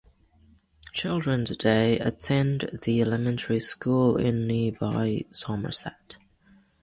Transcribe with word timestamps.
Children 0.93 1.45
today 1.45 1.99
attend 1.99 2.79
the 2.81 3.01
elementary 3.03 3.59
school 3.59 4.17
in 4.17 4.47
nearby 4.47 5.25
Somerset. 5.29 6.17